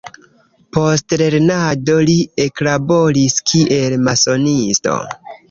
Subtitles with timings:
[0.77, 2.15] Post lernado li
[2.47, 4.99] eklaboris kiel masonisto.